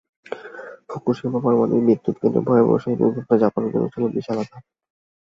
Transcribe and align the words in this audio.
Fukushima 0.89 1.39
পারমাণবিক 1.43 1.83
বিদ্যুৎকেন্দ্রে 1.87 2.45
ভয়াবহ 2.47 2.75
সেই 2.83 2.95
দুর্ঘটনা 2.99 3.35
জাপানের 3.43 3.71
জন্য 3.73 3.85
ছিল 3.93 4.03
বিশাল 4.15 4.37
আঘাত। 4.39 4.63